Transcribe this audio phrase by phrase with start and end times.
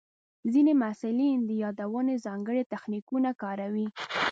[0.53, 3.87] ځینې محصلین د یادونې ځانګړي تخنیکونه کاروي.